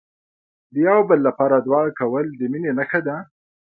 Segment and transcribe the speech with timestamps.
[0.73, 3.17] د یو بل لپاره دعا کول، د مینې نښه ده.